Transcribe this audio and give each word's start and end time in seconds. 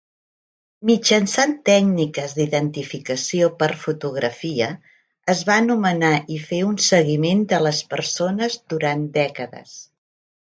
Mitjançant 0.89 1.51
tècniques 1.69 2.31
d'identificació 2.37 3.49
per 3.59 3.67
fotografia, 3.83 4.69
es 5.35 5.43
va 5.51 5.59
nomenar 5.67 6.11
i 6.37 6.39
fer 6.47 6.63
un 6.69 6.81
seguiment 6.87 7.45
de 7.53 7.61
les 7.67 7.83
persones 7.93 8.57
durant 8.75 9.05
dècades. 9.21 9.77